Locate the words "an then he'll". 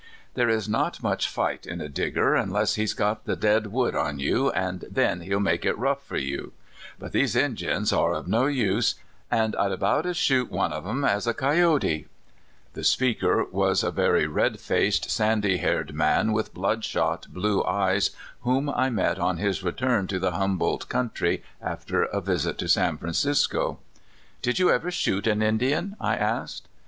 4.49-5.39